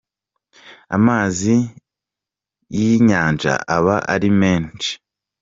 amazi 0.95 1.55
y'inyanja 2.75 3.53
aba 3.75 3.95
ari 4.13 4.29
menshi. 4.41 4.91